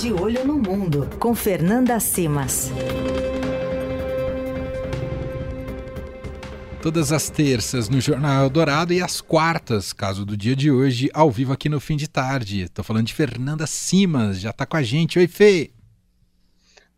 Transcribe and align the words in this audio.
De 0.00 0.12
Olho 0.12 0.46
no 0.46 0.58
Mundo, 0.58 1.08
com 1.18 1.34
Fernanda 1.34 1.98
Simas. 1.98 2.70
Todas 6.82 7.12
as 7.12 7.30
terças 7.30 7.88
no 7.88 7.98
Jornal 7.98 8.50
Dourado 8.50 8.92
e 8.92 9.00
às 9.00 9.22
quartas, 9.22 9.94
caso 9.94 10.26
do 10.26 10.36
dia 10.36 10.54
de 10.54 10.70
hoje, 10.70 11.08
ao 11.14 11.30
vivo 11.30 11.54
aqui 11.54 11.70
no 11.70 11.80
fim 11.80 11.96
de 11.96 12.06
tarde. 12.08 12.62
Estou 12.62 12.84
falando 12.84 13.06
de 13.06 13.14
Fernanda 13.14 13.66
Simas, 13.66 14.38
já 14.38 14.50
está 14.50 14.66
com 14.66 14.76
a 14.76 14.82
gente. 14.82 15.18
Oi, 15.18 15.26
Fê! 15.26 15.70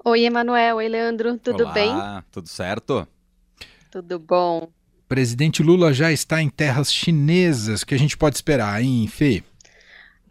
Oi, 0.04 0.24
Emanuel. 0.24 0.76
Oi, 0.76 0.88
Leandro. 0.88 1.38
Tudo 1.38 1.64
Olá, 1.64 1.72
bem? 1.72 1.92
Tudo 2.32 2.48
certo? 2.48 3.06
Tudo 3.92 4.18
bom. 4.18 4.68
Presidente 5.08 5.62
Lula 5.62 5.92
já 5.92 6.10
está 6.10 6.42
em 6.42 6.48
terras 6.48 6.92
chinesas. 6.92 7.82
O 7.82 7.86
que 7.86 7.94
a 7.94 7.98
gente 7.98 8.16
pode 8.16 8.34
esperar, 8.34 8.82
hein, 8.82 9.06
Fê? 9.06 9.44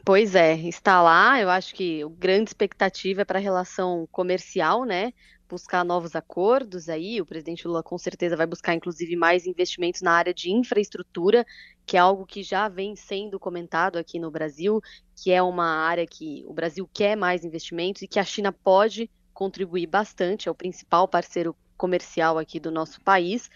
Pois 0.07 0.35
é, 0.35 0.53
está 0.55 1.01
lá. 1.01 1.37
Eu 1.41 1.49
acho 1.49 1.75
que 1.75 2.01
a 2.01 2.07
grande 2.07 2.49
expectativa 2.49 3.23
é 3.23 3.25
para 3.25 3.39
a 3.39 3.41
relação 3.41 4.07
comercial, 4.09 4.85
né? 4.85 5.11
Buscar 5.49 5.83
novos 5.83 6.15
acordos 6.15 6.87
aí. 6.87 7.19
O 7.19 7.25
presidente 7.25 7.67
Lula 7.67 7.83
com 7.83 7.97
certeza 7.97 8.37
vai 8.37 8.47
buscar, 8.47 8.73
inclusive, 8.73 9.17
mais 9.17 9.45
investimentos 9.45 10.01
na 10.01 10.13
área 10.13 10.33
de 10.33 10.49
infraestrutura, 10.49 11.45
que 11.85 11.97
é 11.97 11.99
algo 11.99 12.25
que 12.25 12.41
já 12.41 12.69
vem 12.69 12.95
sendo 12.95 13.37
comentado 13.37 13.97
aqui 13.97 14.17
no 14.17 14.31
Brasil, 14.31 14.79
que 15.13 15.29
é 15.29 15.43
uma 15.43 15.85
área 15.85 16.07
que 16.07 16.41
o 16.47 16.53
Brasil 16.53 16.89
quer 16.93 17.17
mais 17.17 17.43
investimentos 17.43 18.01
e 18.01 18.07
que 18.07 18.17
a 18.17 18.23
China 18.23 18.53
pode 18.53 19.11
contribuir 19.33 19.87
bastante, 19.87 20.47
é 20.47 20.51
o 20.51 20.55
principal 20.55 21.05
parceiro 21.09 21.53
comercial 21.75 22.37
aqui 22.37 22.61
do 22.61 22.71
nosso 22.71 23.01
país. 23.01 23.49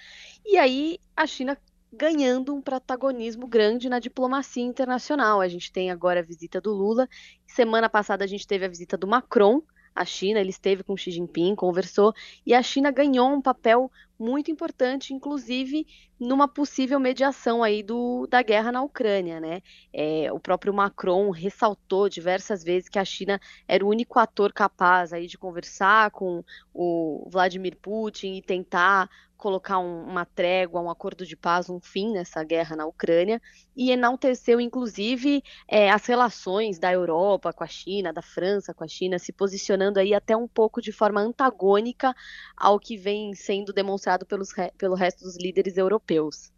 E 0.46 0.58
aí 0.58 1.00
a 1.16 1.26
China 1.26 1.58
ganhando 1.92 2.54
um 2.56 2.62
protagonismo 2.62 3.48
grande 3.48 3.90
na 3.90 4.00
diplomacia 4.00 4.64
internacional. 4.64 5.42
A 5.42 5.48
gente 5.48 5.72
tem 5.72 5.92
agora 5.92 6.22
a 6.22 6.24
visita 6.24 6.62
do 6.62 6.72
Lula. 6.72 7.08
Semana 7.46 7.90
passada 7.90 8.24
a 8.24 8.28
gente 8.28 8.48
teve 8.48 8.66
a 8.66 8.70
visita 8.70 8.98
do 8.98 9.08
Macron 9.08 9.62
à 9.94 10.06
China, 10.06 10.40
ele 10.40 10.52
esteve 10.52 10.84
com 10.84 10.96
Xi 10.96 11.12
Jinping, 11.12 11.54
conversou, 11.54 12.14
e 12.46 12.54
a 12.54 12.64
China 12.64 12.92
ganhou 12.92 13.30
um 13.30 13.42
papel 13.42 13.92
muito 14.22 14.52
importante, 14.52 15.14
inclusive 15.14 15.88
numa 16.20 16.48
possível 16.48 17.00
mediação 17.00 17.64
aí 17.64 17.82
do, 17.82 18.28
da 18.28 18.44
guerra 18.44 18.72
na 18.72 18.84
Ucrânia, 18.84 19.40
né? 19.40 19.62
É, 19.92 20.32
o 20.32 20.40
próprio 20.40 20.72
Macron 20.72 21.32
ressaltou 21.32 22.08
diversas 22.08 22.64
vezes 22.64 22.88
que 22.88 23.00
a 23.00 23.06
China 23.06 23.42
era 23.68 23.84
o 23.84 23.90
único 23.90 24.20
ator 24.20 24.54
capaz 24.54 25.12
aí 25.12 25.26
de 25.26 25.38
conversar 25.38 26.12
com 26.12 26.44
o 26.72 27.28
Vladimir 27.32 27.76
Putin 27.82 28.36
e 28.36 28.42
tentar 28.42 29.10
colocar 29.42 29.80
um, 29.80 30.04
uma 30.04 30.24
trégua, 30.24 30.80
um 30.80 30.90
acordo 30.90 31.26
de 31.26 31.36
paz, 31.36 31.68
um 31.68 31.80
fim 31.80 32.14
nessa 32.14 32.44
guerra 32.44 32.76
na 32.76 32.86
Ucrânia, 32.86 33.42
e 33.76 33.90
enalteceu, 33.90 34.62
inclusive, 34.62 35.44
é, 35.68 35.90
as 35.90 36.06
relações 36.06 36.78
da 36.78 36.94
Europa 36.94 37.52
com 37.52 37.64
a 37.64 37.68
China, 37.68 38.14
da 38.14 38.22
França 38.22 38.72
com 38.72 38.84
a 38.84 38.88
China, 38.88 39.18
se 39.18 39.34
posicionando 39.34 40.00
aí 40.00 40.14
até 40.14 40.38
um 40.38 40.48
pouco 40.48 40.80
de 40.80 40.92
forma 40.92 41.20
antagônica 41.20 42.16
ao 42.56 42.80
que 42.80 42.96
vem 42.96 43.34
sendo 43.34 43.74
demonstrado 43.74 44.11
pelos, 44.20 44.50
pelo 44.78 44.96
resto 44.96 45.24
dos 45.24 45.38
líderes 45.38 45.78
europeus. 45.78 46.52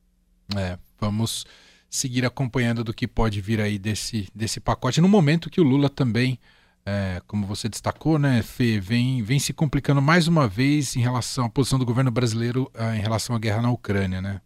É, 0.56 0.78
vamos 1.00 1.46
seguir 1.90 2.26
acompanhando 2.26 2.84
do 2.84 2.94
que 2.94 3.08
pode 3.08 3.40
vir 3.40 3.62
aí 3.62 3.78
desse, 3.78 4.28
desse 4.34 4.60
pacote, 4.60 5.00
no 5.00 5.08
momento 5.08 5.50
que 5.50 5.62
o 5.62 5.64
Lula 5.64 5.90
também 5.90 6.40
é, 6.86 7.22
como 7.28 7.48
você 7.48 7.70
destacou, 7.70 8.20
né, 8.20 8.42
Fê, 8.42 8.80
vem, 8.80 9.23
vem 9.23 9.40
se 9.40 9.54
complicando 9.54 10.02
mais 10.02 10.28
uma 10.28 10.48
vez 10.48 10.95
em 10.95 11.00
relação 11.00 11.45
à 11.45 11.50
posição 11.50 11.80
do 11.80 11.86
governo 11.86 12.12
brasileiro 12.12 12.70
uh, 12.76 12.94
em 12.95 13.00
relação 13.00 13.36
à 13.36 13.40
guerra 13.40 13.62
na 13.62 13.72
Ucrânia, 13.72 14.22
né? 14.22 14.42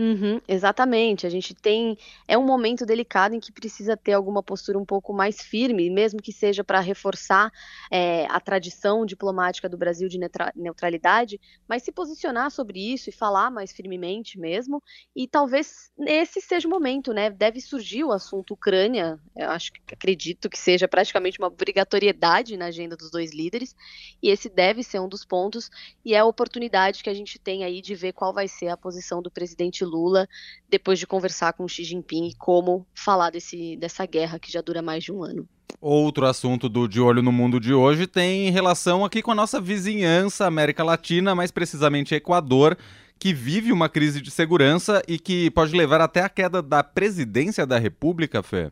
Uhum, 0.00 0.40
exatamente. 0.46 1.26
A 1.26 1.30
gente 1.30 1.52
tem. 1.56 1.98
É 2.28 2.38
um 2.38 2.46
momento 2.46 2.86
delicado 2.86 3.34
em 3.34 3.40
que 3.40 3.50
precisa 3.50 3.96
ter 3.96 4.12
alguma 4.12 4.40
postura 4.44 4.78
um 4.78 4.84
pouco 4.84 5.12
mais 5.12 5.42
firme, 5.42 5.90
mesmo 5.90 6.22
que 6.22 6.32
seja 6.32 6.62
para 6.62 6.78
reforçar 6.78 7.50
é, 7.90 8.24
a 8.26 8.38
tradição 8.38 9.04
diplomática 9.04 9.68
do 9.68 9.76
Brasil 9.76 10.08
de 10.08 10.16
neutralidade, 10.54 11.40
mas 11.68 11.82
se 11.82 11.90
posicionar 11.90 12.52
sobre 12.52 12.78
isso 12.78 13.08
e 13.08 13.12
falar 13.12 13.50
mais 13.50 13.72
firmemente 13.72 14.38
mesmo. 14.38 14.80
E 15.16 15.26
talvez 15.26 15.90
esse 16.06 16.40
seja 16.40 16.68
o 16.68 16.70
momento, 16.70 17.12
né? 17.12 17.28
Deve 17.28 17.60
surgir 17.60 18.04
o 18.04 18.12
assunto 18.12 18.54
Ucrânia. 18.54 19.18
Eu 19.34 19.50
acho 19.50 19.72
que 19.72 19.80
acredito 19.92 20.48
que 20.48 20.58
seja 20.58 20.86
praticamente 20.86 21.40
uma 21.40 21.48
obrigatoriedade 21.48 22.56
na 22.56 22.66
agenda 22.66 22.96
dos 22.96 23.10
dois 23.10 23.34
líderes, 23.34 23.74
e 24.22 24.30
esse 24.30 24.48
deve 24.48 24.84
ser 24.84 25.00
um 25.00 25.08
dos 25.08 25.24
pontos, 25.24 25.68
e 26.04 26.14
é 26.14 26.20
a 26.20 26.24
oportunidade 26.24 27.02
que 27.02 27.10
a 27.10 27.14
gente 27.14 27.36
tem 27.36 27.64
aí 27.64 27.82
de 27.82 27.96
ver 27.96 28.12
qual 28.12 28.32
vai 28.32 28.46
ser 28.46 28.68
a 28.68 28.76
posição 28.76 29.20
do 29.20 29.28
presidente 29.30 29.87
Lula 29.88 30.28
depois 30.68 30.98
de 30.98 31.06
conversar 31.06 31.52
com 31.54 31.66
Xi 31.66 31.82
Jinping 31.84 32.28
e 32.28 32.34
como 32.36 32.86
falar 32.94 33.30
desse, 33.30 33.76
dessa 33.76 34.06
guerra 34.06 34.38
que 34.38 34.52
já 34.52 34.60
dura 34.60 34.82
mais 34.82 35.02
de 35.02 35.12
um 35.12 35.22
ano. 35.22 35.48
Outro 35.80 36.26
assunto 36.26 36.68
do 36.68 36.88
De 36.88 37.00
Olho 37.00 37.22
no 37.22 37.30
Mundo 37.30 37.60
de 37.60 37.72
hoje 37.72 38.06
tem 38.06 38.50
relação 38.50 39.04
aqui 39.04 39.22
com 39.22 39.30
a 39.30 39.34
nossa 39.34 39.60
vizinhança, 39.60 40.46
América 40.46 40.82
Latina, 40.82 41.34
mais 41.34 41.50
precisamente 41.50 42.14
Equador, 42.14 42.76
que 43.18 43.32
vive 43.32 43.72
uma 43.72 43.88
crise 43.88 44.20
de 44.20 44.30
segurança 44.30 45.02
e 45.06 45.18
que 45.18 45.50
pode 45.50 45.76
levar 45.76 46.00
até 46.00 46.22
a 46.22 46.28
queda 46.28 46.62
da 46.62 46.82
presidência 46.82 47.66
da 47.66 47.78
República, 47.78 48.42
Fê. 48.42 48.70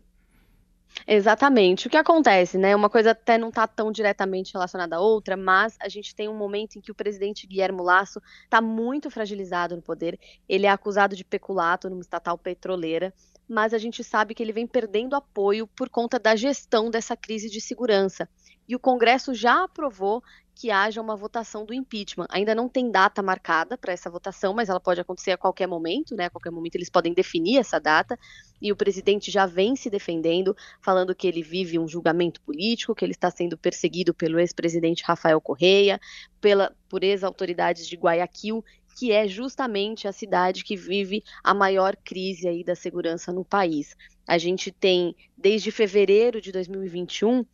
Exatamente. 1.04 1.86
O 1.86 1.90
que 1.90 1.96
acontece, 1.96 2.56
né? 2.56 2.74
Uma 2.74 2.88
coisa 2.88 3.10
até 3.10 3.36
não 3.36 3.48
está 3.48 3.66
tão 3.66 3.90
diretamente 3.90 4.52
relacionada 4.52 4.96
à 4.96 5.00
outra, 5.00 5.36
mas 5.36 5.76
a 5.80 5.88
gente 5.88 6.14
tem 6.14 6.28
um 6.28 6.36
momento 6.36 6.76
em 6.76 6.80
que 6.80 6.90
o 6.90 6.94
presidente 6.94 7.46
Guilherme 7.46 7.82
Lasso 7.82 8.20
está 8.44 8.60
muito 8.60 9.10
fragilizado 9.10 9.74
no 9.76 9.82
poder. 9.82 10.18
Ele 10.48 10.66
é 10.66 10.70
acusado 10.70 11.16
de 11.16 11.24
peculato 11.24 11.90
numa 11.90 12.00
estatal 12.00 12.38
petroleira, 12.38 13.12
mas 13.48 13.74
a 13.74 13.78
gente 13.78 14.02
sabe 14.02 14.34
que 14.34 14.42
ele 14.42 14.52
vem 14.52 14.66
perdendo 14.66 15.14
apoio 15.14 15.66
por 15.66 15.88
conta 15.88 16.18
da 16.18 16.34
gestão 16.34 16.88
dessa 16.88 17.16
crise 17.16 17.50
de 17.50 17.60
segurança. 17.60 18.28
E 18.68 18.74
o 18.74 18.80
Congresso 18.80 19.32
já 19.32 19.64
aprovou 19.64 20.22
que 20.56 20.70
haja 20.70 21.02
uma 21.02 21.14
votação 21.14 21.66
do 21.66 21.74
impeachment. 21.74 22.26
Ainda 22.30 22.54
não 22.54 22.66
tem 22.66 22.90
data 22.90 23.22
marcada 23.22 23.76
para 23.76 23.92
essa 23.92 24.08
votação, 24.08 24.54
mas 24.54 24.70
ela 24.70 24.80
pode 24.80 24.98
acontecer 24.98 25.32
a 25.32 25.36
qualquer 25.36 25.66
momento, 25.66 26.16
né? 26.16 26.24
A 26.24 26.30
qualquer 26.30 26.50
momento 26.50 26.76
eles 26.76 26.88
podem 26.88 27.12
definir 27.12 27.58
essa 27.58 27.78
data. 27.78 28.18
E 28.60 28.72
o 28.72 28.76
presidente 28.76 29.30
já 29.30 29.44
vem 29.44 29.76
se 29.76 29.90
defendendo, 29.90 30.56
falando 30.80 31.14
que 31.14 31.26
ele 31.26 31.42
vive 31.42 31.78
um 31.78 31.86
julgamento 31.86 32.40
político, 32.40 32.94
que 32.94 33.04
ele 33.04 33.12
está 33.12 33.30
sendo 33.30 33.58
perseguido 33.58 34.14
pelo 34.14 34.40
ex-presidente 34.40 35.04
Rafael 35.04 35.38
Correia, 35.42 36.00
pela, 36.40 36.74
por 36.88 37.04
ex-autoridades 37.04 37.86
de 37.86 37.96
Guayaquil, 37.96 38.64
que 38.98 39.12
é 39.12 39.28
justamente 39.28 40.08
a 40.08 40.12
cidade 40.12 40.64
que 40.64 40.74
vive 40.74 41.22
a 41.44 41.52
maior 41.52 41.94
crise 42.02 42.48
aí 42.48 42.64
da 42.64 42.74
segurança 42.74 43.30
no 43.30 43.44
país. 43.44 43.94
A 44.26 44.38
gente 44.38 44.72
tem, 44.72 45.14
desde 45.36 45.70
fevereiro 45.70 46.40
de 46.40 46.50
2021, 46.50 47.44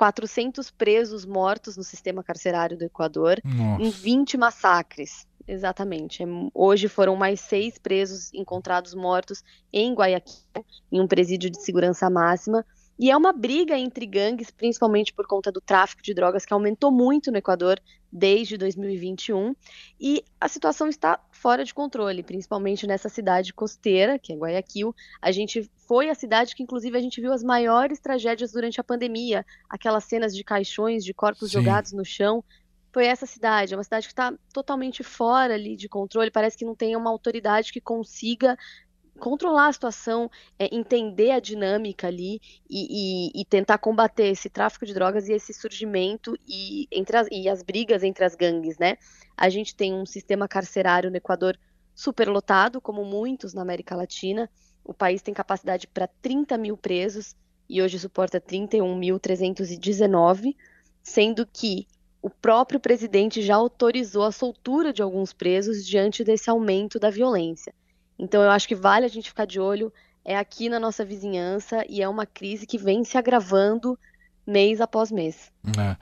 400 0.00 0.70
presos 0.70 1.26
mortos 1.26 1.76
no 1.76 1.84
sistema 1.84 2.24
carcerário 2.24 2.74
do 2.74 2.84
Equador, 2.84 3.38
Nossa. 3.44 3.82
em 3.82 3.90
20 3.90 4.38
massacres. 4.38 5.26
Exatamente. 5.46 6.22
É, 6.22 6.26
hoje 6.54 6.88
foram 6.88 7.14
mais 7.16 7.38
seis 7.40 7.76
presos 7.76 8.32
encontrados 8.32 8.94
mortos 8.94 9.44
em 9.70 9.92
Guayaquil, 9.92 10.64
em 10.90 11.02
um 11.02 11.06
presídio 11.06 11.50
de 11.50 11.62
segurança 11.62 12.08
máxima. 12.08 12.64
E 13.00 13.10
é 13.10 13.16
uma 13.16 13.32
briga 13.32 13.78
entre 13.78 14.04
gangues, 14.04 14.50
principalmente 14.50 15.10
por 15.14 15.26
conta 15.26 15.50
do 15.50 15.58
tráfico 15.58 16.02
de 16.02 16.12
drogas, 16.12 16.44
que 16.44 16.52
aumentou 16.52 16.92
muito 16.92 17.32
no 17.32 17.38
Equador 17.38 17.80
desde 18.12 18.58
2021. 18.58 19.56
E 19.98 20.22
a 20.38 20.46
situação 20.46 20.86
está 20.86 21.18
fora 21.30 21.64
de 21.64 21.72
controle, 21.72 22.22
principalmente 22.22 22.86
nessa 22.86 23.08
cidade 23.08 23.54
costeira, 23.54 24.18
que 24.18 24.34
é 24.34 24.36
Guayaquil. 24.36 24.94
A 25.22 25.32
gente 25.32 25.70
foi 25.88 26.10
a 26.10 26.14
cidade 26.14 26.54
que, 26.54 26.62
inclusive, 26.62 26.94
a 26.94 27.00
gente 27.00 27.22
viu 27.22 27.32
as 27.32 27.42
maiores 27.42 28.00
tragédias 28.00 28.52
durante 28.52 28.78
a 28.78 28.84
pandemia, 28.84 29.46
aquelas 29.70 30.04
cenas 30.04 30.36
de 30.36 30.44
caixões, 30.44 31.02
de 31.02 31.14
corpos 31.14 31.50
Sim. 31.50 31.58
jogados 31.58 31.92
no 31.92 32.04
chão. 32.04 32.44
Foi 32.92 33.06
essa 33.06 33.24
cidade, 33.24 33.72
é 33.72 33.78
uma 33.78 33.84
cidade 33.84 34.08
que 34.08 34.12
está 34.12 34.34
totalmente 34.52 35.02
fora 35.02 35.54
ali 35.54 35.74
de 35.74 35.88
controle, 35.88 36.30
parece 36.30 36.58
que 36.58 36.66
não 36.66 36.74
tem 36.74 36.94
uma 36.96 37.08
autoridade 37.08 37.72
que 37.72 37.80
consiga 37.80 38.58
controlar 39.20 39.68
a 39.68 39.72
situação, 39.72 40.28
é, 40.58 40.74
entender 40.74 41.30
a 41.30 41.38
dinâmica 41.38 42.08
ali 42.08 42.40
e, 42.68 43.30
e, 43.30 43.40
e, 43.40 43.44
tentar 43.44 43.78
combater 43.78 44.26
esse 44.28 44.50
tráfico 44.50 44.84
de 44.84 44.92
drogas 44.92 45.28
e 45.28 45.32
esse 45.32 45.54
surgimento 45.54 46.36
e, 46.48 46.88
entre 46.90 47.16
as, 47.16 47.28
e 47.30 47.48
as 47.48 47.62
brigas 47.62 48.02
entre 48.02 48.24
as 48.24 48.34
gangues, 48.34 48.76
né? 48.78 48.96
A 49.36 49.48
gente 49.48 49.76
tem 49.76 49.94
um 49.94 50.04
sistema 50.04 50.48
carcerário 50.48 51.10
no 51.10 51.16
Equador 51.16 51.56
superlotado, 51.94 52.80
como 52.80 53.04
muitos 53.04 53.54
na 53.54 53.62
América 53.62 53.94
Latina. 53.94 54.50
O 54.82 54.92
país 54.92 55.22
tem 55.22 55.32
capacidade 55.32 55.86
para 55.86 56.08
30 56.20 56.58
mil 56.58 56.76
presos 56.76 57.36
e 57.68 57.80
hoje 57.80 57.96
suporta 57.98 58.40
31.319, 58.40 60.56
sendo 61.02 61.46
que 61.46 61.86
o 62.22 62.28
próprio 62.28 62.80
presidente 62.80 63.40
já 63.40 63.54
autorizou 63.54 64.24
a 64.24 64.32
soltura 64.32 64.92
de 64.92 65.00
alguns 65.00 65.32
presos 65.32 65.86
diante 65.86 66.24
desse 66.24 66.50
aumento 66.50 66.98
da 66.98 67.10
violência. 67.10 67.72
Então 68.20 68.42
eu 68.42 68.50
acho 68.50 68.68
que 68.68 68.74
vale 68.74 69.06
a 69.06 69.08
gente 69.08 69.30
ficar 69.30 69.46
de 69.46 69.58
olho 69.58 69.90
é 70.22 70.36
aqui 70.36 70.68
na 70.68 70.78
nossa 70.78 71.02
vizinhança 71.02 71.82
e 71.88 72.02
é 72.02 72.08
uma 72.08 72.26
crise 72.26 72.66
que 72.66 72.76
vem 72.76 73.02
se 73.02 73.16
agravando 73.16 73.98
mês 74.46 74.80
após 74.80 75.10
mês. 75.10 75.50
É. 75.78 75.96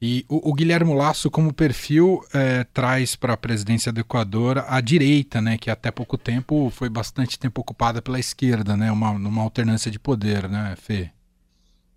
E 0.00 0.26
o, 0.28 0.50
o 0.50 0.52
Guilherme 0.52 0.92
Lasso, 0.94 1.30
como 1.30 1.54
perfil, 1.54 2.20
é, 2.34 2.64
traz 2.64 3.16
para 3.16 3.32
a 3.32 3.36
presidência 3.36 3.92
do 3.92 4.00
Equador 4.00 4.62
a 4.66 4.80
direita, 4.80 5.40
né, 5.40 5.56
que 5.56 5.70
até 5.70 5.90
pouco 5.90 6.18
tempo 6.18 6.68
foi 6.70 6.90
bastante 6.90 7.38
tempo 7.38 7.60
ocupada 7.60 8.02
pela 8.02 8.18
esquerda, 8.18 8.76
né, 8.76 8.90
uma, 8.90 9.10
uma 9.10 9.42
alternância 9.42 9.90
de 9.90 9.98
poder, 9.98 10.48
né, 10.48 10.74
Fê? 10.76 11.10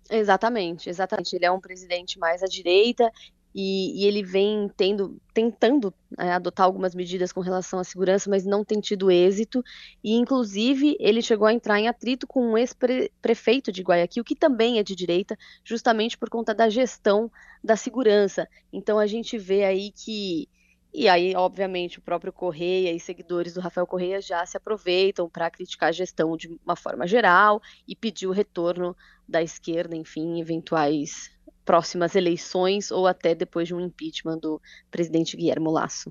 Exatamente, 0.08 0.88
exatamente. 0.88 1.34
Ele 1.34 1.46
é 1.46 1.50
um 1.50 1.60
presidente 1.60 2.18
mais 2.18 2.42
à 2.42 2.46
direita 2.46 3.10
e, 3.58 4.02
e 4.02 4.06
ele 4.06 4.22
vem 4.22 4.70
tendo, 4.76 5.16
tentando 5.32 5.94
é, 6.18 6.30
adotar 6.30 6.66
algumas 6.66 6.94
medidas 6.94 7.32
com 7.32 7.40
relação 7.40 7.78
à 7.78 7.84
segurança, 7.84 8.28
mas 8.28 8.44
não 8.44 8.62
tem 8.62 8.80
tido 8.80 9.10
êxito. 9.10 9.64
E, 10.04 10.14
inclusive, 10.14 10.94
ele 11.00 11.22
chegou 11.22 11.48
a 11.48 11.54
entrar 11.54 11.80
em 11.80 11.88
atrito 11.88 12.26
com 12.26 12.50
um 12.50 12.58
ex-prefeito 12.58 13.72
de 13.72 13.80
Guayaquil, 13.80 14.22
que 14.22 14.36
também 14.36 14.78
é 14.78 14.82
de 14.82 14.94
direita, 14.94 15.38
justamente 15.64 16.18
por 16.18 16.28
conta 16.28 16.54
da 16.54 16.68
gestão 16.68 17.32
da 17.64 17.76
segurança. 17.76 18.46
Então, 18.70 18.98
a 18.98 19.06
gente 19.06 19.38
vê 19.38 19.64
aí 19.64 19.90
que. 19.90 20.46
E 20.92 21.08
aí, 21.08 21.34
obviamente, 21.34 21.98
o 21.98 22.02
próprio 22.02 22.32
Correia 22.34 22.92
e 22.92 23.00
seguidores 23.00 23.54
do 23.54 23.60
Rafael 23.60 23.86
Correia 23.86 24.20
já 24.20 24.44
se 24.44 24.58
aproveitam 24.58 25.30
para 25.30 25.50
criticar 25.50 25.88
a 25.88 25.92
gestão 25.92 26.36
de 26.36 26.58
uma 26.64 26.76
forma 26.76 27.06
geral 27.06 27.62
e 27.88 27.96
pedir 27.96 28.26
o 28.26 28.32
retorno 28.32 28.94
da 29.26 29.42
esquerda, 29.42 29.96
enfim, 29.96 30.40
eventuais 30.40 31.35
próximas 31.66 32.14
eleições 32.14 32.90
ou 32.90 33.06
até 33.06 33.34
depois 33.34 33.68
de 33.68 33.74
um 33.74 33.80
impeachment 33.80 34.38
do 34.38 34.62
presidente 34.90 35.36
Guilherme 35.36 35.68
Lasso. 35.68 36.10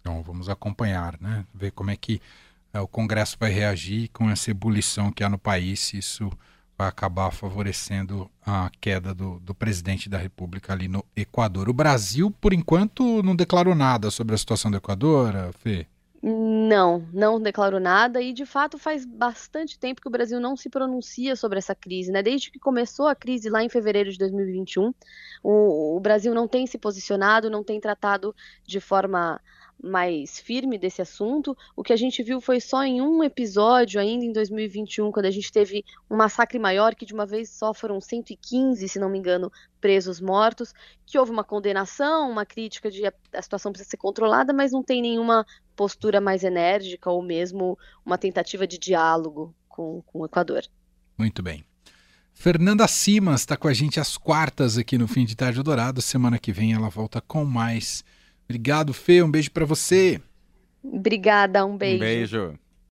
Então 0.00 0.22
vamos 0.22 0.48
acompanhar, 0.48 1.18
né? 1.20 1.46
Ver 1.54 1.70
como 1.70 1.90
é 1.90 1.96
que 1.96 2.20
é, 2.72 2.80
o 2.80 2.88
Congresso 2.88 3.36
vai 3.38 3.50
reagir 3.50 4.08
com 4.08 4.28
essa 4.28 4.50
ebulição 4.50 5.12
que 5.12 5.22
há 5.22 5.28
no 5.28 5.38
país, 5.38 5.80
se 5.80 5.98
isso 5.98 6.30
vai 6.76 6.88
acabar 6.88 7.30
favorecendo 7.30 8.30
a 8.44 8.70
queda 8.80 9.14
do, 9.14 9.40
do 9.40 9.54
presidente 9.54 10.08
da 10.08 10.18
República 10.18 10.72
ali 10.72 10.88
no 10.88 11.04
Equador. 11.16 11.68
O 11.68 11.72
Brasil, 11.72 12.30
por 12.30 12.52
enquanto, 12.52 13.22
não 13.22 13.34
declarou 13.34 13.74
nada 13.74 14.10
sobre 14.10 14.34
a 14.34 14.38
situação 14.38 14.70
do 14.70 14.76
Equador, 14.76 15.32
Fê? 15.60 15.86
Não, 16.20 17.06
não 17.12 17.40
declarou 17.40 17.78
nada 17.78 18.20
e 18.20 18.32
de 18.32 18.44
fato 18.44 18.76
faz 18.76 19.04
bastante 19.04 19.78
tempo 19.78 20.00
que 20.00 20.08
o 20.08 20.10
Brasil 20.10 20.40
não 20.40 20.56
se 20.56 20.68
pronuncia 20.68 21.36
sobre 21.36 21.58
essa 21.58 21.76
crise, 21.76 22.10
né? 22.10 22.22
Desde 22.22 22.50
que 22.50 22.58
começou 22.58 23.06
a 23.06 23.14
crise 23.14 23.48
lá 23.48 23.62
em 23.62 23.68
fevereiro 23.68 24.10
de 24.10 24.18
2021, 24.18 24.92
o, 25.44 25.96
o 25.96 26.00
Brasil 26.00 26.34
não 26.34 26.48
tem 26.48 26.66
se 26.66 26.76
posicionado, 26.76 27.48
não 27.48 27.62
tem 27.62 27.80
tratado 27.80 28.34
de 28.66 28.80
forma 28.80 29.40
mais 29.82 30.38
firme 30.38 30.76
desse 30.78 31.00
assunto. 31.00 31.56
O 31.76 31.82
que 31.82 31.92
a 31.92 31.96
gente 31.96 32.22
viu 32.22 32.40
foi 32.40 32.60
só 32.60 32.82
em 32.82 33.00
um 33.00 33.22
episódio, 33.22 34.00
ainda 34.00 34.24
em 34.24 34.32
2021, 34.32 35.12
quando 35.12 35.26
a 35.26 35.30
gente 35.30 35.52
teve 35.52 35.84
um 36.10 36.16
massacre 36.16 36.58
maior, 36.58 36.94
que 36.94 37.06
de 37.06 37.14
uma 37.14 37.26
vez 37.26 37.50
só 37.50 37.72
foram 37.72 38.00
115, 38.00 38.88
se 38.88 38.98
não 38.98 39.08
me 39.08 39.18
engano, 39.18 39.52
presos 39.80 40.20
mortos, 40.20 40.74
que 41.06 41.18
houve 41.18 41.30
uma 41.30 41.44
condenação, 41.44 42.30
uma 42.30 42.44
crítica 42.44 42.90
de 42.90 43.06
a, 43.06 43.12
situação 43.40 43.72
precisa 43.72 43.90
ser 43.90 43.96
controlada, 43.96 44.52
mas 44.52 44.72
não 44.72 44.82
tem 44.82 45.00
nenhuma 45.00 45.46
postura 45.76 46.20
mais 46.20 46.42
enérgica 46.42 47.10
ou 47.10 47.22
mesmo 47.22 47.78
uma 48.04 48.18
tentativa 48.18 48.66
de 48.66 48.78
diálogo 48.78 49.54
com, 49.68 50.02
com 50.06 50.20
o 50.20 50.26
Equador. 50.26 50.62
Muito 51.16 51.42
bem. 51.42 51.64
Fernanda 52.34 52.86
Simas 52.86 53.40
está 53.40 53.56
com 53.56 53.66
a 53.66 53.74
gente 53.74 53.98
às 53.98 54.16
quartas 54.16 54.78
aqui 54.78 54.96
no 54.96 55.08
Fim 55.08 55.24
de 55.24 55.34
Tarde 55.34 55.60
Dourado. 55.60 56.00
Semana 56.00 56.38
que 56.38 56.52
vem 56.52 56.72
ela 56.72 56.88
volta 56.88 57.20
com 57.20 57.44
mais 57.44 58.04
Obrigado, 58.48 58.94
Fê. 58.94 59.22
Um 59.22 59.30
beijo 59.30 59.50
para 59.50 59.66
você. 59.66 60.20
Obrigada, 60.82 61.66
um 61.66 61.76
beijo. 61.76 61.96
Um 61.96 62.00
beijo. 62.00 62.58